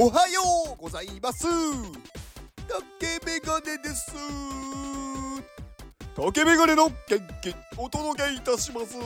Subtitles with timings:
[0.00, 0.40] おはよ
[0.78, 1.44] うございます。
[2.68, 4.14] 竹メガネです。
[6.14, 8.96] 竹メガネの元気お届けいたします。
[8.96, 9.02] 元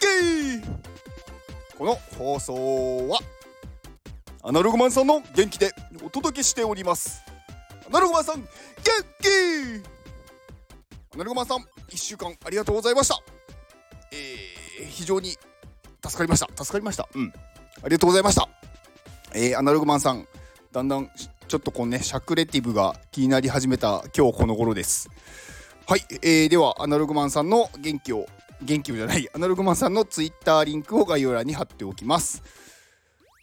[0.00, 1.78] 気。
[1.78, 3.20] この放送は
[4.42, 5.70] アナログマンさんの元気で
[6.04, 7.22] お届けしております。
[7.86, 8.48] アナログマンさん元
[9.20, 9.28] 気。
[11.14, 13.20] アナログマンさん1週間ありがとうございました。
[14.10, 15.38] えー、非常に
[16.04, 16.48] 助かりました。
[16.64, 17.08] 助かりました。
[17.14, 17.32] うん。
[17.84, 18.48] ありがとうございました。
[19.36, 20.26] えー、アナログマンさん
[20.72, 21.10] だんだん
[21.46, 25.10] ちょっとこうねシャクレティブが気になり始めた今日この頃です。
[25.86, 28.26] はい、えー、ではアナログマンさんの元気を
[28.62, 32.42] 元気をじゃないアナログマンさんのツイッターリンクを概要欄に貼っておきます。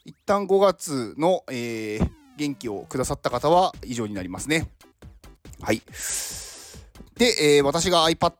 [0.03, 4.67] 一旦5月の、えー、元気をくださった方は以上になりますね。
[5.61, 5.81] はい。
[7.15, 8.33] で、えー、私が iPad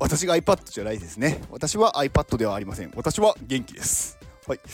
[0.00, 1.40] 私が iPad じゃないですね。
[1.50, 2.92] 私は iPad ではありません。
[2.96, 4.17] 私は元気です。
[4.48, 4.66] はい、え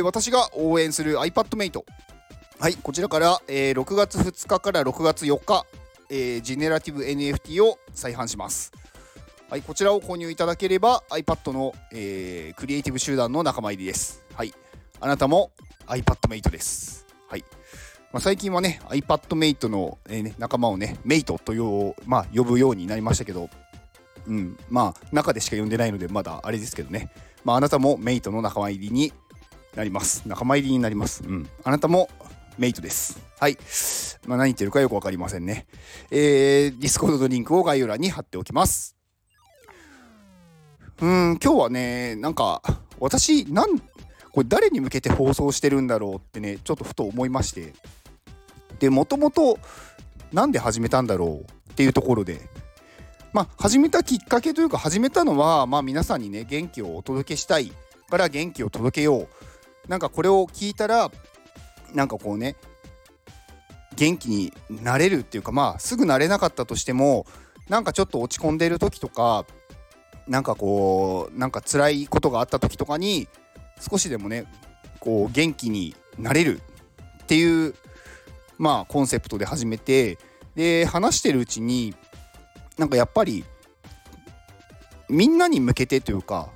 [0.00, 1.84] ー、私が応援する iPadMate
[2.58, 5.64] はいこちらから、えー、6月2日から6月4日、
[6.10, 8.72] えー、ジェネラティブ NFT を再販します
[9.50, 14.24] はい、こちらを購入いただければ iPad の、えー、クリエイティブ集団の仲間入りです。
[14.34, 14.52] はい、
[15.00, 15.52] あなたも
[15.86, 17.06] iPadMate です。
[17.28, 17.44] はい。
[18.12, 23.48] まあ、最近はね、iPadMate の、えーね、仲間をね、メイトという、まあ、呼ぶようになりましたけど、
[24.26, 27.10] うん、まあ、中でしか呼んでないので、まだあれですけどね、
[27.44, 29.12] まあ、あなたもメイトの仲間入りに
[29.74, 30.22] なります。
[30.26, 31.22] 仲間入りになります。
[31.24, 31.48] うん。
[31.62, 32.08] あなたも
[32.58, 33.20] メイトです。
[33.38, 33.58] はい。
[34.26, 35.66] まあ、何言ってるかよくわかりませんね。
[36.10, 38.96] えー、 Discord のリンクを概要欄に貼っておきます。
[41.00, 42.62] うん、今日はね、なんか、
[43.00, 47.74] 私、なん、これ誰に向けて放送してるんだろうってね、ちょっとふと思いまして。
[48.78, 49.58] で、もともと、
[50.32, 52.40] なんで始めたんだろうっていうところで、
[53.34, 57.72] まあ、始めたきっかけというか、始めたのは、まあ、皆さんにね、元気をお届けしたい
[58.08, 59.28] から元気を届けよ
[59.86, 59.88] う。
[59.88, 61.10] なんかこれを聞いたら、
[61.92, 62.54] なんかこうね、
[63.96, 67.26] 元気になれるっていうか、まあ、すぐなれなかったとしても、
[67.68, 69.44] なんかちょっと落ち込んでる時とか、
[70.28, 73.28] なんかこうなんか辛いことがあった時とかに
[73.80, 74.46] 少しでもね
[75.00, 76.60] こう元気になれる
[77.22, 77.74] っていう
[78.58, 80.18] まあコンセプトで始めて
[80.54, 81.94] で話してるうちに
[82.78, 83.44] なんかやっぱり
[85.08, 86.48] みんなに向けてというか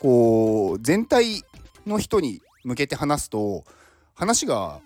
[0.00, 1.44] こう全体
[1.86, 3.64] の人に向けて話すと
[4.14, 4.80] 話が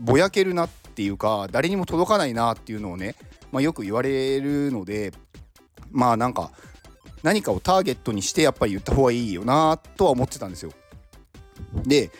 [0.00, 3.14] ぼやけるなっていうか誰にも届かないなっていうのをね、
[3.50, 5.12] まあ、よく言われるので
[5.90, 6.50] まあなんか
[7.22, 10.72] 何かをターゲットにしてやっぱり言った方がいいよなとは思ってたんですよ。
[11.84, 12.10] で、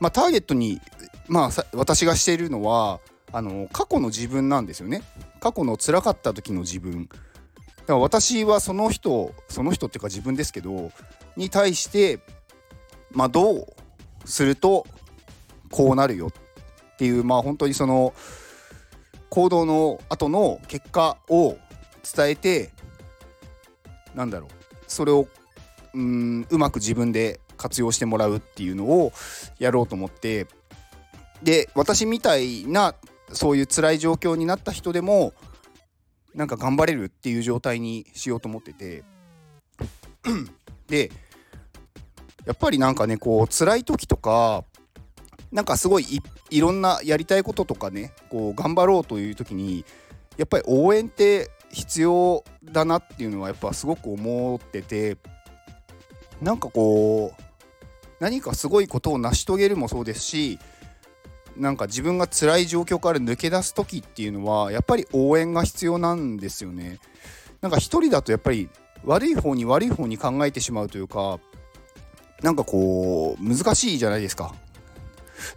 [0.00, 0.80] まあ、ターゲットに、
[1.28, 3.00] まあ、私がしているのは
[3.32, 5.02] あの過去の自分なんですよね。
[5.40, 7.08] 過去の辛かった時の自分。
[7.84, 10.90] だから私はその人その人っていうか自分ですけど
[11.36, 12.20] に対して
[13.12, 13.66] まあどう
[14.24, 14.86] すると
[15.70, 18.14] こうなるよっていうまあ本当にその
[19.28, 21.58] 行動の後の結果を
[22.16, 22.70] 伝えて
[24.14, 24.50] なんだろう
[24.86, 25.26] それを
[25.92, 29.12] うんうまく自分で活用してもらうっていうのを
[29.58, 30.46] やろうと思って
[31.42, 32.94] で私みたいな
[33.32, 35.34] そういう辛い状況になった人でも
[36.34, 39.04] なんか頑張れるっていう状態にしようと思ってて。
[40.88, 41.10] で
[42.46, 44.64] やっぱりなんかねこう辛い時とか
[45.50, 49.84] なんかすごいいろんなやりたいこととかねこう頑張ろうという時に
[50.36, 55.16] やっぱり応援って必要だなっていうのはやっぱすごく思ってて
[56.42, 57.42] なんかこう
[58.20, 60.58] 何かすごいことを成し遂げるもそうですし
[61.56, 66.98] なんか自分が辛い状況から抜け出す時っていうのはやっぱり応援が必要なんですよね。
[67.60, 68.68] なんか一人だとやっぱり
[69.04, 71.38] 悪い方に悪い方に考えてしまうというか
[72.42, 74.54] なんかこう難しいじゃないですか。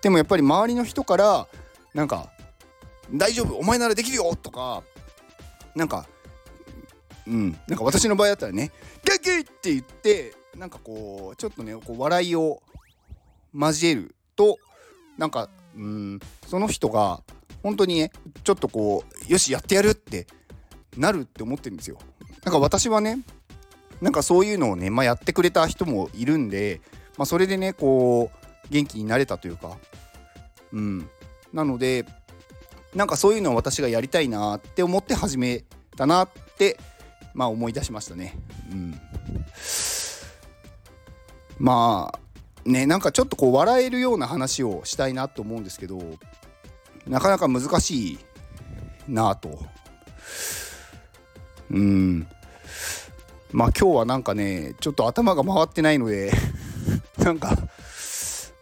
[0.02, 1.47] でもやっぱり周りの人から
[1.94, 2.30] なんか
[3.12, 4.84] 「大丈夫お前ならできるよ!」とか
[5.75, 6.07] なんか
[7.25, 8.72] うんなんか私の場合だったらね
[9.03, 12.62] 「元気!」って言ってなんかこうちょっとねこう笑いを
[13.54, 14.57] 交えると
[15.18, 17.21] なんかうんその人が
[17.63, 18.12] 本当にね
[18.44, 20.27] ちょっとこうよしやってやるって
[20.97, 21.97] なるって思ってるんですよ。
[22.44, 23.19] なんか私はね
[24.01, 26.81] なんかそういうのをね、まあ、やってくれた人もいるんで、
[27.18, 29.77] まあ、それでねこう元気になれたというか
[30.71, 31.09] うん
[31.53, 32.06] なので
[32.94, 35.63] なんかそういうのを私がやりたいなって思って始め
[35.95, 36.80] たなって
[37.33, 38.38] まあ思い出しましたね。
[38.71, 39.00] うん、
[41.59, 42.19] まあ
[42.68, 46.00] ねなんかちょっとこう笑えるような話をしたいなと思うんですけど
[47.08, 48.19] なかなか難しい
[49.08, 49.60] なと。
[51.72, 52.28] うん。
[53.52, 56.34] まあ今日はなんかねちょっと頭が回ってないので
[57.18, 57.58] なんか、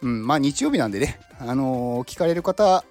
[0.02, 2.86] うん、まあ日曜日なんでねあのー聞かれる方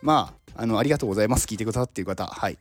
[0.00, 1.46] まああのありがとうございます。
[1.46, 2.58] 聞いてくださっている方はい。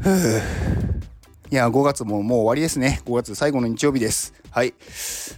[0.00, 0.77] ふう。
[1.50, 3.00] いや5月ももう終わりですね。
[3.06, 4.34] 5月最後の日曜日です。
[4.50, 4.74] はい。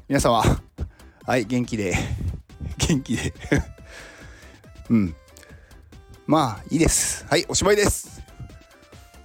[0.09, 0.43] 皆様
[1.25, 1.95] はい元気で
[2.79, 3.33] 元気で。
[4.91, 5.15] うん。
[6.27, 7.25] まあいいです。
[7.27, 8.21] はいおしまいです。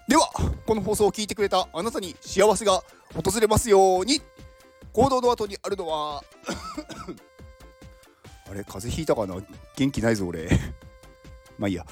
[0.07, 0.27] では
[0.67, 2.83] この放送を聞いてくれたあなたに幸せが
[3.15, 4.21] 訪れますように。
[4.93, 6.23] 行動の後にあるのは
[8.47, 9.37] あれ風邪ひいたかな？
[9.75, 10.47] 元気ないぞ俺。
[11.57, 11.83] まあいいや、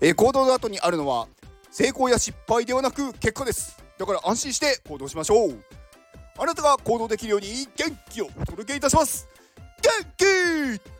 [0.00, 1.26] えー行動の後にあるのは
[1.72, 3.76] 成功や失敗ではなく結果です。
[3.98, 5.64] だから安心して行動しましょう。
[6.38, 9.28] あなたが行動できるように元気をお届けいたします。
[9.82, 10.95] 元気!